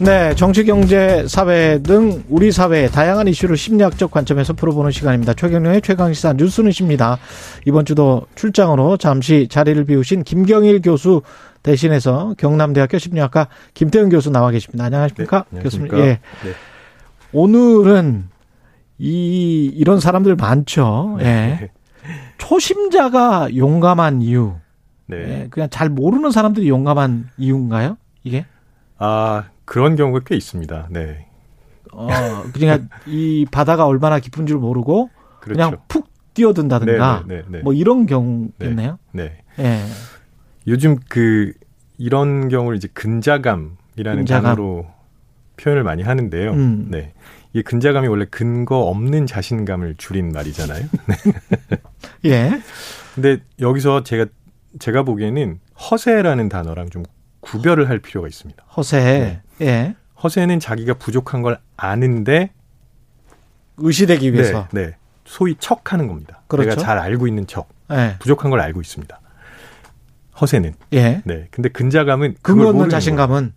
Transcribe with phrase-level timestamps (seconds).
[0.00, 5.34] 네, 정치, 경제, 사회 등 우리 사회의 다양한 이슈를 심리학적 관점에서 풀어보는 시간입니다.
[5.34, 7.18] 최경영의 최강시사 뉴스는 십니다.
[7.66, 11.22] 이번 주도 출장으로 잠시 자리를 비우신 김경일 교수
[11.64, 14.84] 대신해서 경남대학교 심리학과 김태현 교수 나와 계십니다.
[14.84, 15.46] 안녕하십니까?
[15.50, 15.88] 네, 교수님.
[15.94, 16.04] 예.
[16.04, 16.20] 네.
[17.32, 18.28] 오늘은
[18.98, 21.18] 이 이런 사람들 많죠.
[21.22, 21.70] 예.
[22.38, 24.54] 초심자가 용감한 이유.
[25.06, 25.16] 네.
[25.16, 25.46] 예.
[25.50, 27.96] 그냥 잘 모르는 사람들이 용감한 이유인가요?
[28.22, 28.46] 이게?
[28.98, 30.88] 아, 그런 경우가 꽤 있습니다.
[30.90, 31.26] 네.
[31.92, 32.08] 어,
[32.52, 35.60] 그러니까 이 바다가 얼마나 깊은 줄 모르고 그 그렇죠.
[35.60, 37.62] 냥푹 뛰어든다든가 네, 네, 네, 네.
[37.62, 38.98] 뭐 이런 경우겠네요.
[39.12, 39.42] 네.
[39.58, 39.84] 예.
[40.66, 41.52] 요즘 그
[41.98, 44.42] 이런 경우를 이제 근자감이라는 근자감.
[44.42, 44.86] 단어로
[45.58, 46.52] 표현을 많이 하는데요.
[46.52, 46.88] 음.
[46.90, 47.12] 네.
[47.52, 50.84] 이 근자감이 원래 근거 없는 자신감을 줄인 말이잖아요.
[52.22, 52.30] 네.
[52.30, 52.62] 예.
[53.14, 54.26] 근데 여기서 제가
[54.78, 55.58] 제가 보기에는
[55.90, 57.02] 허세라는 단어랑 좀
[57.40, 58.62] 구별을 할 필요가 있습니다.
[58.76, 59.40] 허세.
[59.60, 59.94] 예.
[60.22, 62.50] 허세는 자기가 부족한 걸 아는데
[63.76, 64.68] 의시되기 위해서.
[64.72, 64.96] 네, 네.
[65.24, 66.42] 소위 척하는 겁니다.
[66.48, 66.70] 그렇죠.
[66.70, 68.16] 내가 잘 알고 있는 척, 예.
[68.18, 69.20] 부족한 걸 알고 있습니다.
[70.40, 71.22] 허세는 예.
[71.24, 71.48] 네.
[71.50, 73.52] 근데 근자감은 근거 없는 자신감은 거예요.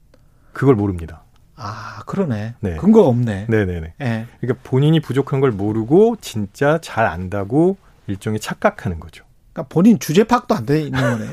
[0.54, 1.24] 그걸 모릅니다.
[1.56, 2.56] 아, 그러네.
[2.60, 2.76] 네.
[2.78, 3.46] 근거가 없네.
[3.48, 3.94] 네네네.
[4.02, 4.26] 예.
[4.42, 7.78] 그러니까 본인이 부족한 걸 모르고 진짜 잘 안다고
[8.08, 9.24] 일종의 착각하는 거죠.
[9.54, 11.26] 그러니까 본인 주제 파악도 안 돼 있는 거네.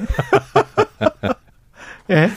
[2.10, 2.30] 예.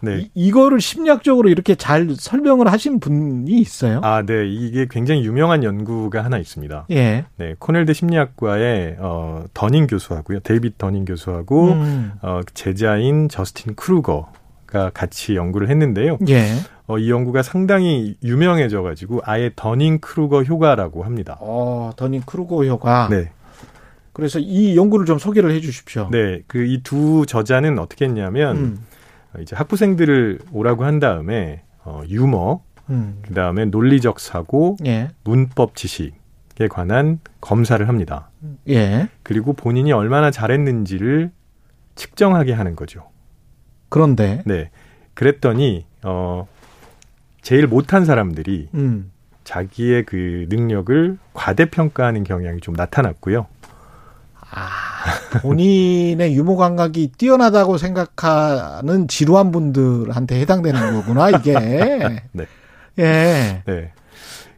[0.00, 0.18] 네.
[0.20, 4.00] 이, 이거를 심리학적으로 이렇게 잘 설명을 하신 분이 있어요?
[4.04, 4.46] 아, 네.
[4.48, 6.86] 이게 굉장히 유명한 연구가 하나 있습니다.
[6.90, 7.24] 예.
[7.36, 7.54] 네.
[7.58, 10.40] 코넬대 심리학과의 어, 더닝 교수하고요.
[10.40, 12.12] 데이빗 더닝 교수하고 음.
[12.22, 16.18] 어, 제자인 저스틴 크루거가 같이 연구를 했는데요.
[16.28, 16.44] 예.
[16.86, 21.36] 어, 이 연구가 상당히 유명해져 가지고 아예 더닝 크루거 효과라고 합니다.
[21.40, 23.08] 어, 더닝 크루거 효과.
[23.10, 23.30] 네.
[24.12, 26.08] 그래서 이 연구를 좀 소개를 해 주십시오.
[26.10, 26.40] 네.
[26.46, 28.78] 그 이 두 저자는 어떻게 했냐면 음.
[29.38, 32.60] 어, 이제 학부생들을 오라고 한 다음에 어, 유머,
[32.90, 33.18] 음.
[33.22, 35.08] 그 다음에 논리적 사고, 예.
[35.24, 38.30] 문법 지식에 관한 검사를 합니다.
[38.68, 39.08] 예.
[39.22, 41.30] 그리고 본인이 얼마나 잘했는지를
[41.94, 43.08] 측정하게 하는 거죠.
[43.88, 44.70] 그런데 네.
[45.14, 46.46] 그랬더니 어
[47.42, 49.10] 제일 못한 사람들이 음.
[49.44, 53.46] 자기의 그 능력을 과대평가하는 경향이 좀 나타났고요.
[54.50, 54.60] 아,
[55.42, 61.52] 본인의 유머 감각이 뛰어나다고 생각하는 지루한 분들한테 해당되는 거구나, 이게.
[62.32, 62.46] 네.
[62.98, 63.62] 예.
[63.66, 63.92] 네.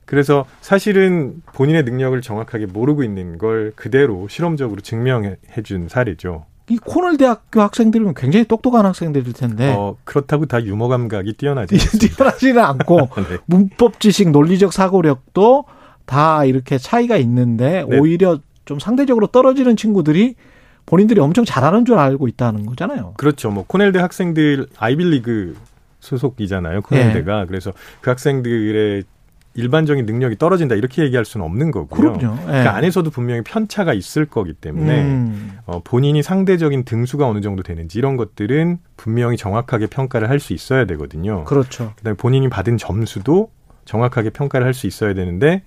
[0.07, 6.47] 그래서 사실은 본인의 능력을 정확하게 모르고 있는 걸 그대로 실험적으로 증명해 준 사례죠.
[6.69, 9.75] 이 코넬 대학교 학생들은 굉장히 똑똑한 학생들일 텐데.
[9.77, 11.77] 어, 그렇다고 다 유머 감각이 뛰어나지.
[11.99, 13.39] 뛰어나지는 않고, 네.
[13.47, 15.65] 문법 지식, 논리적 사고력도
[16.07, 17.99] 다 이렇게 차이가 있는데, 네.
[17.99, 18.39] 오히려
[18.71, 20.37] 좀 상대적으로 떨어지는 친구들이
[20.87, 23.15] 본인들이 엄청 잘하는 줄 알고 있다는 거잖아요.
[23.17, 23.51] 그렇죠.
[23.51, 25.57] 뭐 코넬대 학생들 아이빌리그
[25.99, 26.83] 소속이잖아요.
[26.83, 27.47] 코넬대가.
[27.47, 29.03] 그래서 그 학생들의
[29.55, 32.13] 일반적인 능력이 떨어진다 이렇게 얘기할 수는 없는 거고요.
[32.13, 32.37] 그럼요.
[32.43, 32.63] 예.
[32.63, 35.59] 그 안에서도 분명히 편차가 있을 거기 때문에 음.
[35.67, 40.85] 어, 본인이 상대적인 등수가 어느 정도 되는지 이런 것들은 분명히 정확하게 평가를 할 수 있어야
[40.85, 41.43] 되거든요.
[41.43, 41.93] 그렇죠.
[41.97, 43.51] 그다음에 본인이 받은 점수도
[43.85, 45.65] 정확하게 평가를 할 수 있어야 되는데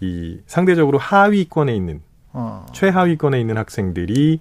[0.00, 2.02] 이 상대적으로 하위권에 있는
[2.34, 2.66] 어.
[2.72, 4.40] 최하위권에 있는 학생들이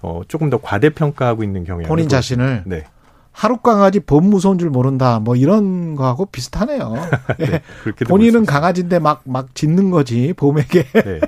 [0.00, 2.84] 어, 조금 더 과대평가하고 있는 경향이 본인 자신을 네.
[3.32, 5.18] 하루 강아지 범 무서운 줄 모른다.
[5.18, 6.94] 뭐 이런 거하고 비슷하네요.
[7.40, 7.46] 예.
[7.46, 10.84] 네, 그렇게 본인은 강아지인데 막, 막 짖는 거지, 봄에게.
[10.84, 11.20] 네.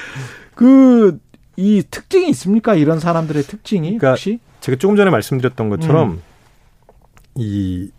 [0.54, 1.18] 그,
[1.56, 2.74] 이 특징이 있습니까?
[2.74, 4.40] 이런 사람들의 특징이 그러니까 혹시?
[4.60, 6.22] 제가 조금 전에 말씀드렸던 것처럼 음.
[7.34, 7.90] 이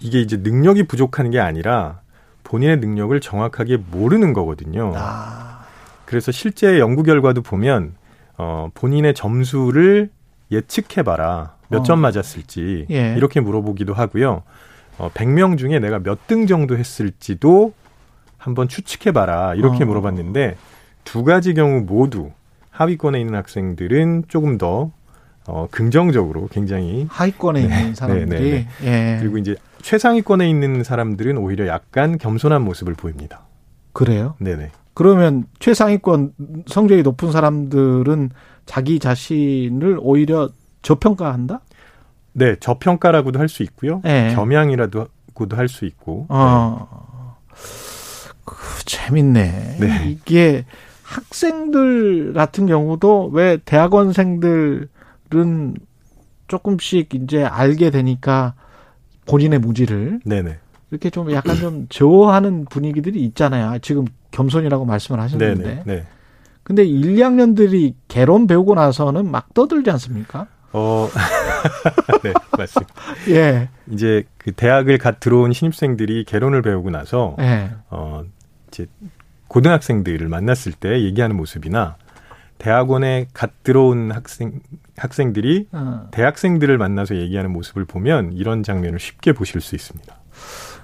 [0.00, 2.00] 이게 이제 능력이 부족한 게 아니라
[2.44, 4.92] 본인의 능력을 정확하게 모르는 거거든요.
[4.96, 5.51] 아,
[6.12, 7.94] 그래서 실제 연구 결과도 보면
[8.36, 10.10] 어 본인의 점수를
[10.50, 11.56] 예측해 봐라.
[11.70, 12.02] 몇점 어.
[12.02, 13.14] 맞았을지 예.
[13.16, 14.42] 이렇게 물어보기도 하고요.
[14.98, 17.72] 어 100명 중에 내가 몇 등 정도 했을지도
[18.36, 19.54] 한번 추측해 봐라.
[19.54, 19.86] 이렇게 어.
[19.86, 20.58] 물어봤는데
[21.04, 22.30] 두 가지 경우 모두
[22.72, 24.92] 하위권에 있는 학생들은 조금 더
[25.46, 27.78] 어, 긍정적으로 굉장히 하위권에 네.
[27.78, 28.50] 있는 사람들이.
[28.50, 29.18] 네, 예.
[29.18, 33.46] 그리고 이제 최상위권에 있는 사람들은 오히려 약간 겸손한 모습을 보입니다.
[33.94, 34.34] 그래요?
[34.40, 34.70] 네네.
[34.94, 36.34] 그러면 최상위권
[36.66, 38.30] 성적이 높은 사람들은
[38.66, 40.50] 자기 자신을 오히려
[40.82, 41.60] 저평가한다?
[42.34, 44.00] 네, 저평가라고도 할 수 있고요.
[44.06, 44.32] 예.
[44.34, 46.26] 겸양이라고도 할 수 있고.
[46.28, 47.36] 어.
[48.44, 49.76] 그, 재밌네.
[49.80, 50.08] 네.
[50.10, 50.64] 이게
[51.02, 54.88] 학생들 같은 경우도 왜 대학원생들은
[56.48, 58.54] 조금씩 이제 알게 되니까
[59.26, 60.58] 본인의 무지를 네네.
[60.92, 63.78] 이렇게 좀 약간 좀 저하는 분위기들이 있잖아요.
[63.80, 65.64] 지금 겸손이라고 말씀을 하셨는데.
[65.64, 65.82] 네네.
[65.86, 66.06] 네.
[66.62, 70.46] 근데 1, 2학년들이 개론 배우고 나서는 막 떠들지 않습니까?
[70.74, 71.08] 어,
[72.22, 72.94] 네, 맞습니다.
[73.30, 73.68] 예.
[73.90, 77.70] 이제 그 대학을 갓 들어온 신입생들이 개론을 배우고 나서, 예.
[77.88, 78.22] 어,
[78.68, 78.86] 이제
[79.48, 81.96] 고등학생들을 만났을 때 얘기하는 모습이나
[82.58, 84.60] 대학원에 갓 들어온 학생,
[84.98, 90.16] 학생들이 어, 대학생들을 만나서 얘기하는 모습을 보면 이런 장면을 쉽게 보실 수 있습니다.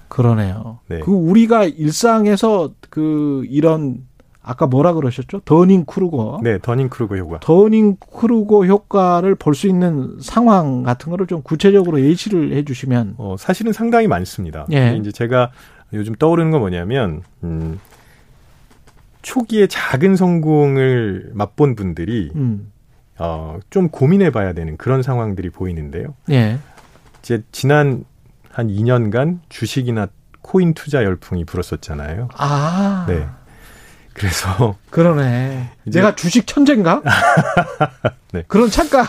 [0.08, 0.78] 그러네요.
[0.88, 1.00] 네.
[1.00, 4.06] 그 우리가 일상에서 그 이런
[4.42, 5.40] 아까 뭐라 그러셨죠?
[5.44, 6.40] 더닝 크루거.
[6.42, 7.38] 네, 더닝 크루거 효과.
[7.40, 13.36] 더닝 크루거 효과를 볼 수 있는 상황 같은 거를 좀 구체적으로 예시를 해 주시면 어,
[13.38, 14.66] 사실은 상당히 많습니다.
[14.72, 14.96] 예.
[14.98, 15.50] 이제 제가
[15.92, 17.78] 요즘 떠오르는 건 뭐냐면, 음,
[19.22, 22.70] 초기에 작은 성공을 맛본 분들이, 음.
[23.18, 26.14] 어, 좀 고민해 봐야 되는 그런 상황들이 보이는데요.
[26.30, 26.58] 예.
[27.20, 28.04] 이제 지난
[28.58, 30.08] 한 2년간 주식이나
[30.42, 32.28] 코인 투자 열풍이 불었었잖아요.
[32.36, 33.06] 아.
[33.08, 33.24] 네.
[34.14, 35.70] 그래서 그러네.
[35.84, 37.00] 내가 주식 천재인가?
[38.34, 38.42] 네.
[38.48, 39.08] 그런 착각.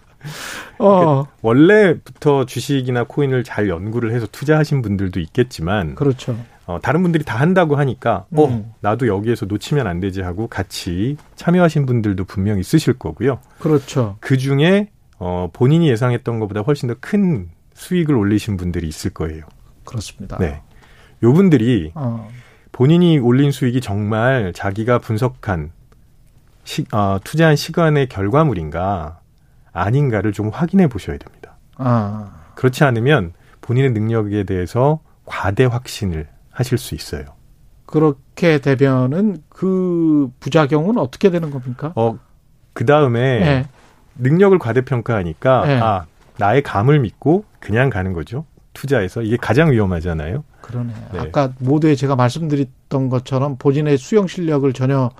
[0.80, 6.34] 어, 원래부터 주식이나 코인을 잘 연구를 해서 투자하신 분들도 있겠지만 그렇죠.
[6.64, 8.38] 어, 다른 분들이 다 한다고 하니까 음.
[8.38, 13.38] 어 나도 여기에서 놓치면 안 되지 하고 같이 참여하신 분들도 분명 있으실 거고요.
[13.58, 14.16] 그렇죠.
[14.20, 14.88] 그 중에
[15.18, 19.44] 어, 본인이 예상했던 것보다 훨씬 더 큰 수익을 올리신 분들이 있을 거예요.
[19.84, 20.38] 그렇습니다.
[20.38, 20.62] 네.
[21.22, 22.30] 요 분들이 어,
[22.72, 25.72] 본인이 올린 수익이 정말 자기가 분석한
[26.64, 29.20] 시, 어, 투자한 시간의 결과물인가
[29.72, 31.56] 아닌가를 좀 확인해 보셔야 됩니다.
[31.76, 37.24] 아, 그렇지 않으면 본인의 능력에 대해서 과대 확신을 하실 수 있어요.
[37.86, 41.92] 그렇게 되면은 그 부작용은 어떻게 되는 겁니까?
[41.96, 42.18] 어,
[42.72, 43.68] 그 다음에 예.
[44.16, 45.80] 능력을 과대평가하니까 네.
[45.80, 46.06] 아,
[46.38, 48.44] 나의 감을 믿고 그냥 가는 거죠.
[48.72, 50.44] 투자에서 이게 가장 위험하잖아요.
[50.62, 50.92] 그러네.
[51.12, 51.18] 네.
[51.18, 55.10] 아까 모두에 제가 말씀드렸던 것처럼 본인의 수영 실력을 전혀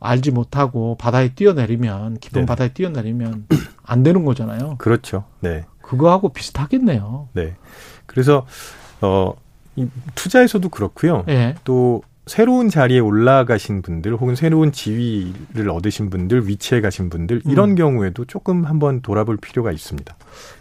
[0.00, 2.46] 알지 못하고 바다에 뛰어내리면 깊은 네네.
[2.46, 3.46] 바다에 뛰어내리면
[3.84, 4.76] 안 되는 거잖아요.
[4.78, 5.24] 그렇죠.
[5.40, 5.64] 네.
[5.80, 7.28] 그거하고 비슷하겠네요.
[7.32, 7.56] 네.
[8.06, 8.46] 그래서
[9.00, 9.34] 어,
[9.76, 11.24] 이 투자에서도 그렇고요.
[11.28, 11.54] 예.
[11.64, 17.74] 또 새로운 자리에 올라가신 분들 혹은 새로운 지위를 얻으신 분들, 위치에 가신 분들 이런 음.
[17.74, 20.14] 경우에도 조금 한번 돌아볼 필요가 있습니다.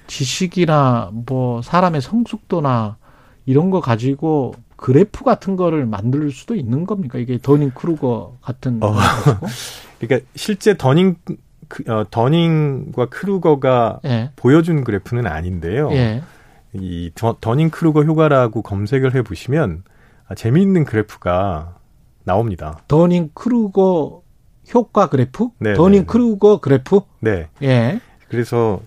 [0.07, 2.97] 지식이나 뭐 사람의 성숙도나
[3.45, 7.19] 이런 거 가지고 그래프 같은 거를 만들 수도 있는 겁니까?
[7.19, 8.95] 이게 더닝 크루거 같은 어.
[9.99, 11.15] 그러니까 실제 더닝
[11.67, 14.31] 그, 어, 더닝과 크루거가 예.
[14.35, 15.89] 보여준 그래프는 아닌데요.
[15.91, 16.23] 예.
[16.73, 19.91] 이 더, 더닝 크루거 효과라고 검색을 해 보시면 아,
[20.35, 21.75] 재미있는 그래프가
[22.23, 22.79] 나옵니다.
[22.87, 24.21] 더닝 크루거
[24.73, 25.49] 효과 그래프?
[25.59, 26.05] 네, 더닝 네, 네.
[26.05, 27.01] 크루거 그래프?
[27.19, 27.47] 네.
[27.61, 27.99] 예.
[28.29, 28.81] 그래서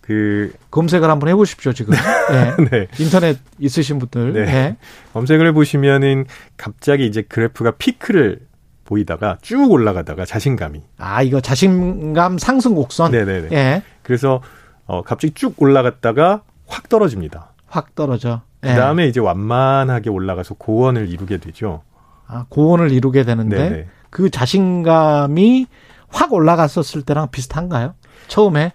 [0.00, 1.94] 그 검색을 한번 해보십시오, 지금.
[2.32, 2.64] 예.
[2.70, 2.86] 네.
[2.98, 4.32] 인터넷 있으신 분들.
[4.32, 4.40] 네.
[4.40, 4.76] 예.
[5.12, 6.26] 검색을 해 보시면은
[6.56, 8.40] 갑자기 이제 그래프가 피크를
[8.84, 10.80] 보이다가 쭉 올라가다가 자신감이.
[10.98, 13.10] 아, 이거 자신감 상승 곡선.
[13.10, 13.48] 네네네.
[13.52, 13.82] 예.
[14.02, 14.40] 그래서
[14.86, 17.52] 어 갑자기 쭉 올라갔다가 확 떨어집니다.
[17.66, 18.42] 확 떨어져.
[18.66, 18.74] 예.
[18.74, 21.82] 그 다음에 이제 완만하게 올라가서 고원을 이루게 되죠.
[22.26, 23.86] 아, 고원을 이루게 되는데 네네.
[24.10, 25.66] 그 자신감이
[26.08, 27.94] 확 올라갔었을 때랑 비슷한가요?
[28.28, 28.72] 처음에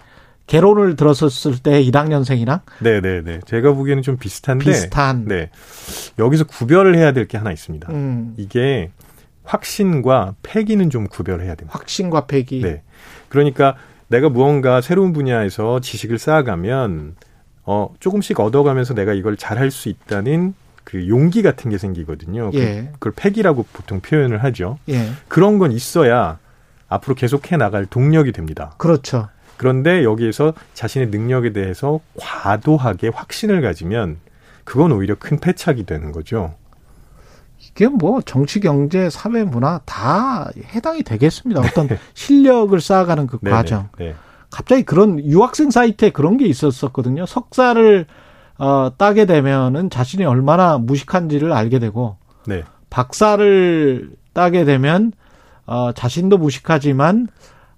[0.48, 3.42] 개론을 들었었을 때 1학년생이랑 네네네.
[3.46, 4.66] 제가 보기에는 좀 비슷한데.
[4.66, 5.26] 비슷한.
[5.26, 5.50] 네.
[6.20, 7.92] 여기서 구별을 해야 될 게 하나 있습니다.
[7.92, 8.92] 음, 이게
[9.44, 11.78] 확신과 패기는 좀 구별해야 됩니다.
[11.78, 12.62] 확신과 패기.
[12.62, 12.84] 네.
[13.30, 13.76] 그러니까
[14.08, 17.16] 내가 무언가 새로운 분야에서 지식을 쌓아가면
[17.64, 20.54] 어 조금씩 얻어가면서 내가 이걸 잘할 수 있다는
[20.84, 22.52] 그 용기 같은 게 생기거든요.
[22.52, 22.90] 그- 예.
[22.94, 24.78] 그걸 패기라고 보통 표현을 하죠.
[24.90, 25.12] 예.
[25.28, 26.40] 그런 건 있어야
[26.90, 28.74] 앞으로 계속해 나갈 동력이 됩니다.
[28.78, 29.30] 그렇죠.
[29.58, 34.18] 그런데 여기에서 자신의 능력에 대해서 과도하게 확신을 가지면
[34.64, 36.56] 그건 오히려 큰 패착이 되는 거죠.
[37.60, 41.62] 이게 뭐 정치, 경제, 사회, 문화 다 해당이 되겠습니다.
[41.62, 43.56] 어떤 실력을 쌓아가는 그 네네.
[43.56, 43.90] 과정.
[44.00, 44.16] 네.
[44.52, 47.26] 갑자기 그런 유학생 사이트에 그런 게 있었었거든요.
[47.26, 48.06] 석사를
[48.58, 52.64] 어, 따게 되면은 자신이 얼마나 무식한지를 알게 되고 네.
[52.90, 55.14] 박사를 따게 되면
[55.66, 57.28] 어, 자신도 무식하지만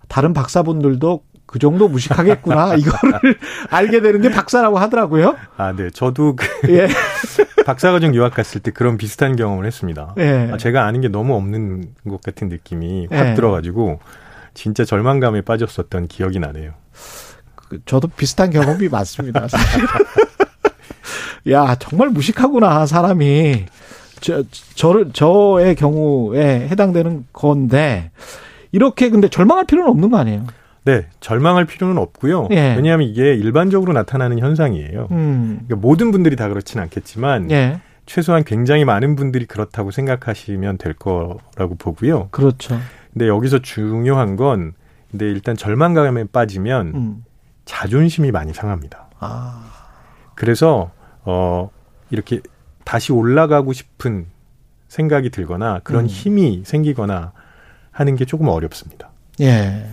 [0.07, 3.37] 다른 박사분들도 그 정도 무식하겠구나 이거를
[3.69, 5.35] 알게 되는 게 박사라고 하더라고요.
[5.55, 5.89] 아, 네.
[5.91, 6.87] 저도 그 예,
[7.65, 10.15] 박사과정 유학 갔을 때 그런 비슷한 경험을 했습니다.
[10.17, 10.49] 예.
[10.51, 13.33] 아, 제가 아는 게 너무 없는 것 같은 느낌이 확 예.
[13.35, 13.99] 들어가지고
[14.53, 16.71] 진짜 절망감에 빠졌었던 기억이 나네요.
[17.55, 19.47] 그, 저도 비슷한 경험이 많습니다.
[21.51, 23.65] 야 정말 무식하구나 사람이.
[24.21, 24.43] 저
[24.75, 28.11] 저를 저의 경우에 해당되는 건데
[28.71, 30.45] 이렇게 근데 절망할 필요는 없는 거 아니에요?
[30.85, 32.47] 네, 절망할 필요는 없고요.
[32.51, 32.75] 예.
[32.75, 35.07] 왜냐하면 이게 일반적으로 나타나는 현상이에요.
[35.11, 35.61] 음.
[35.65, 37.79] 그러니까 모든 분들이 다 그렇지는 않겠지만 예.
[38.05, 42.29] 최소한 굉장히 많은 분들이 그렇다고 생각하시면 될 거라고 보고요.
[42.31, 42.77] 그렇죠.
[43.13, 44.73] 근데 여기서 중요한 건
[45.11, 47.25] 근데 일단 절망감에 빠지면 음.
[47.65, 49.07] 자존심이 많이 상합니다.
[49.19, 49.69] 아.
[50.35, 50.91] 그래서
[51.23, 51.69] 어
[52.09, 52.41] 이렇게
[52.83, 54.25] 다시 올라가고 싶은
[54.87, 56.07] 생각이 들거나 그런 음.
[56.07, 57.31] 힘이 생기거나
[57.91, 59.09] 하는 게 조금 어렵습니다.
[59.41, 59.85] 예.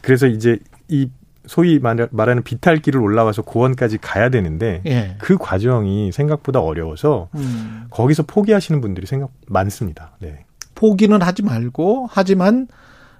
[0.00, 1.10] 그래서 이제 이
[1.46, 5.16] 소위 말- 말하는 비탈길을 올라와서 고원까지 가야 되는데 예.
[5.18, 7.86] 그 과정이 생각보다 어려워서 음.
[7.90, 10.12] 거기서 포기하시는 분들이 생각 많습니다.
[10.20, 10.44] 네.
[10.74, 12.66] 포기는 하지 말고 하지만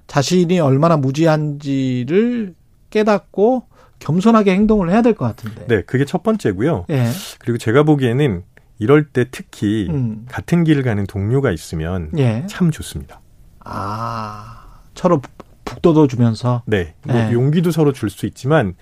[0.07, 2.53] 자신이 얼마나 무지한지를
[2.89, 3.63] 깨닫고
[3.99, 5.65] 겸손하게 행동을 해야 될 것 같은데.
[5.67, 6.85] 네, 그게 첫 번째고요.
[6.89, 7.07] 예.
[7.39, 8.43] 그리고 제가 보기에는
[8.77, 10.25] 이럴 때 특히 음.
[10.29, 12.45] 같은 길을 가는 동료가 있으면 예.
[12.47, 13.21] 참 좋습니다.
[13.61, 14.81] 아.
[14.93, 15.21] 서로
[15.65, 16.93] 북돋워 주면서 네.
[17.03, 17.31] 뭐 네.
[17.33, 18.75] 용기도 서로 줄 수 있지만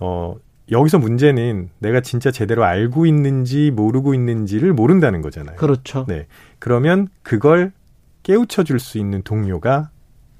[0.00, 0.34] 어
[0.70, 5.56] 여기서 문제는 내가 진짜 제대로 알고 있는지 모르고 있는지를 모른다는 거잖아요.
[5.56, 6.04] 그렇죠.
[6.08, 6.26] 네.
[6.58, 7.72] 그러면 그걸
[8.22, 9.90] 깨우쳐 줄 수 있는 동료가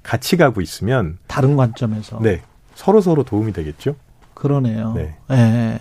[0.03, 2.19] 같이 가고 있으면 다른 관점에서.
[2.21, 2.41] 네.
[2.75, 3.95] 서로 서로 도움이 되겠죠.
[4.33, 4.93] 그러네요.
[4.95, 5.15] 네.
[5.31, 5.79] 예.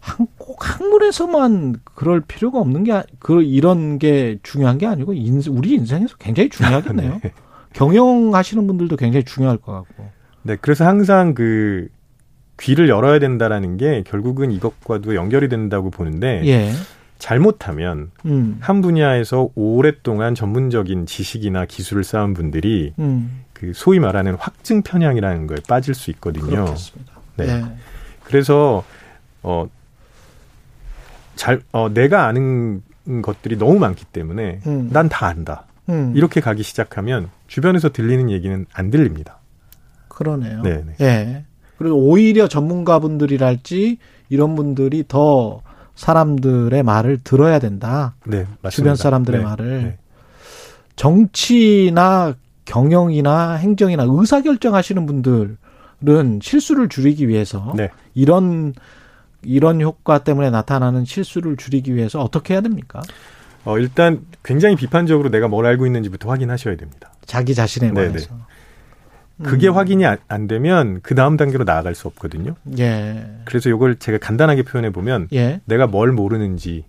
[0.00, 5.42] 한, 꼭 학문에서만 그럴 필요가 없는 게, 아- 그, 이런 게 중요한 게 아니고, 인,
[5.50, 7.20] 우리 인생에서 굉장히 중요하겠네요.
[7.22, 7.32] 네.
[7.72, 10.08] 경영하시는 분들도 굉장히 중요할 것 같고.
[10.42, 10.56] 네.
[10.60, 11.88] 그래서 항상 그
[12.60, 16.72] 귀를 열어야 된다라는 게 결국은 이것과도 연결이 된다고 보는데 예.
[17.18, 18.58] 잘못하면 음.
[18.60, 23.44] 한 분야에서 오랫동안 전문적인 지식이나 기술을 쌓은 분들이 음.
[23.52, 26.46] 그 소위 말하는 확증 편향이라는 거에 빠질 수 있거든요.
[26.46, 27.12] 그렇겠습니다.
[27.36, 27.48] 네.
[27.48, 27.64] 예.
[28.24, 28.84] 그래서
[29.42, 29.68] 어
[31.34, 32.82] 잘, 어, 내가 아는
[33.22, 34.90] 것들이 너무 많기 때문에 음.
[34.92, 35.66] 난다 안다.
[35.88, 36.12] 음.
[36.14, 39.38] 이렇게 가기 시작하면 주변에서 들리는 얘기는 안 들립니다.
[40.08, 40.62] 그러네요.
[40.62, 40.94] 네, 네.
[41.00, 41.44] 예.
[41.78, 43.98] 그리고 오히려 전문가분들이랄지
[44.28, 45.62] 이런 분들이 더
[45.98, 48.14] 사람들의 말을 들어야 된다.
[48.24, 48.70] 네, 맞습니다.
[48.70, 49.82] 주변 사람들의 네, 말을.
[49.82, 49.98] 네.
[50.94, 57.90] 정치나 경영이나 행정이나 의사 결정하시는 분들은 실수를 줄이기 위해서 네.
[58.14, 58.74] 이런
[59.42, 63.02] 이런 효과 때문에 나타나는 실수를 줄이기 위해서 어떻게 해야 됩니까?
[63.64, 67.12] 어, 일단 굉장히 비판적으로 내가 뭘 알고 있는지부터 확인하셔야 됩니다.
[67.26, 68.06] 자기 자신에 네네.
[68.06, 68.36] 관해서.
[69.42, 69.74] 그게 음.
[69.76, 72.54] 확인이 안, 안 되면 그 다음 단계로 나아갈 수 없거든요.
[72.78, 73.24] 예.
[73.44, 75.60] 그래서 이걸 제가 간단하게 표현해 보면 예.
[75.64, 76.84] 내가 뭘 모르는지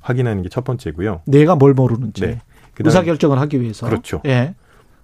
[0.00, 1.22] 확인하는 게 첫 번째고요.
[1.26, 2.40] 내가 뭘 모르는지 네.
[2.74, 3.86] 그다음 의사 결정을 하기 위해서.
[3.86, 4.20] 그렇죠.
[4.26, 4.54] 예.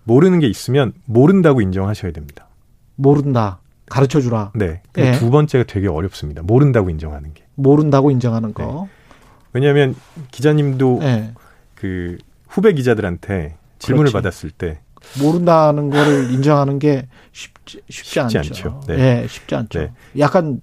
[0.04, 2.48] 모르는 게 있으면 모른다고 인정하셔야 됩니다.
[2.96, 3.60] 모른다.
[3.86, 4.52] 가르쳐 주라.
[4.54, 4.82] 네.
[4.98, 5.12] 예.
[5.12, 6.42] 두 번째가 되게 어렵습니다.
[6.42, 7.44] 모른다고 인정하는 게.
[7.54, 8.88] 모른다고 인정하는 거.
[9.52, 9.94] 왜냐하면
[10.30, 11.32] 기자님도 예.
[11.74, 14.12] 그 후배 기자들한테 질문을 그렇지.
[14.12, 14.80] 받았을 때
[15.20, 18.38] 모른다는 거를 인정하는 게 쉽지, 쉽지, 쉽지 않죠.
[18.38, 18.80] 않죠.
[18.88, 19.23] 네.
[19.23, 19.78] 예, 쉽지 않죠.
[19.78, 19.92] 네.
[20.18, 20.61] 약간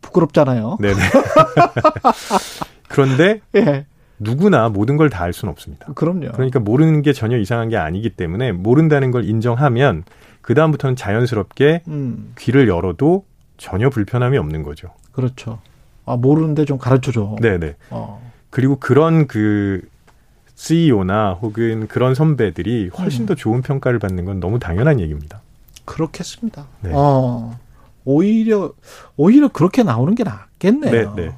[0.00, 0.78] 부끄럽잖아요.
[0.80, 0.94] 네네.
[2.88, 3.86] 그런데 예.
[4.18, 5.86] 누구나 모든 걸 다 알 수는 없습니다.
[5.94, 6.32] 그럼요.
[6.32, 10.04] 그러니까 모르는 게 전혀 이상한 게 아니기 때문에 모른다는 걸 인정하면
[10.40, 13.24] 그 다음부터는 자연스럽게 음, 귀를 열어도
[13.58, 14.88] 전혀 불편함이 없는 거죠.
[15.12, 15.60] 그렇죠.
[16.04, 17.36] 아, 모르는데 좀 가르쳐 줘.
[17.40, 17.76] 네네.
[17.90, 18.20] 어.
[18.50, 19.82] 그리고 그런 그
[20.58, 23.26] CEO나 혹은 그런 선배들이 훨씬 음.
[23.26, 25.40] 더 좋은 평가를 받는 건 너무 당연한 얘기입니다.
[25.84, 26.66] 그렇겠습니다.
[26.80, 26.90] 네.
[26.92, 27.56] 어.
[28.04, 28.72] 오히려
[29.16, 31.14] 오히려 그렇게 나오는 게 낫겠네요.
[31.14, 31.32] 네,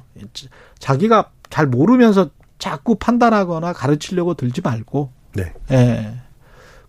[0.79, 5.53] 자기가 잘 모르면서 자꾸 판단하거나 가르치려고 들지 말고 네.
[5.71, 6.13] 예.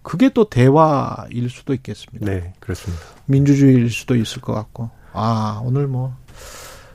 [0.02, 2.24] 그게 또 대화일 수도 있겠습니다.
[2.24, 3.02] 네, 그렇습니다.
[3.26, 4.90] 민주주의일 수도 있을 것 같고.
[5.12, 6.16] 아, 오늘 뭐,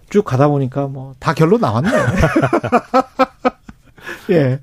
[0.10, 1.90] 쭉 가다 보니까 뭐, 다 결론 나왔네.
[4.32, 4.60] 예.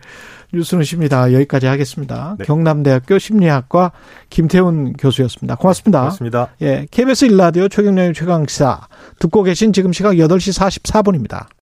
[0.55, 1.33] 뉴스는 쉽니다.
[1.33, 2.37] 여기까지 하겠습니다.
[2.39, 2.45] 네.
[2.45, 3.93] 경남대학교 심리학과
[4.31, 5.57] 김태훈 교수였습니다.
[5.57, 6.01] 고맙습니다.
[6.01, 6.49] 고맙습니다.
[6.63, 6.87] 예.
[6.91, 11.47] KBS 일라디오 최경련의 최강시사 듣고 계신 지금 시각 8시 44분입니다.